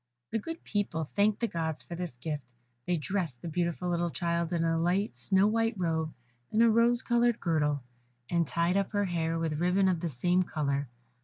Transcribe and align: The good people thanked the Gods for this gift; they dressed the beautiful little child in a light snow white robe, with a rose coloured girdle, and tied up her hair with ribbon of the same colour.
The 0.31 0.39
good 0.39 0.63
people 0.63 1.03
thanked 1.03 1.41
the 1.41 1.47
Gods 1.47 1.83
for 1.83 1.93
this 1.93 2.17
gift; 2.17 2.53
they 2.87 2.97
dressed 2.97 3.43
the 3.43 3.47
beautiful 3.47 3.87
little 3.87 4.09
child 4.09 4.51
in 4.51 4.63
a 4.63 4.79
light 4.79 5.13
snow 5.15 5.45
white 5.45 5.75
robe, 5.77 6.11
with 6.49 6.59
a 6.61 6.71
rose 6.71 7.03
coloured 7.03 7.39
girdle, 7.39 7.83
and 8.27 8.47
tied 8.47 8.77
up 8.77 8.93
her 8.93 9.05
hair 9.05 9.37
with 9.37 9.59
ribbon 9.61 9.87
of 9.87 9.99
the 9.99 10.09
same 10.09 10.41
colour. 10.41 10.89